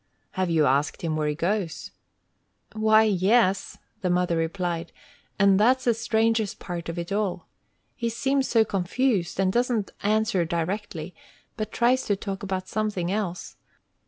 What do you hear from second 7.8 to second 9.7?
He seems so confused, and